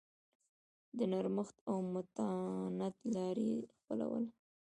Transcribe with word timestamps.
د 0.97 0.99
نرمښت 1.11 1.57
او 1.69 1.77
متانت 1.93 2.95
لار 3.13 3.37
یې 3.47 3.55
خپلوله. 3.77 4.29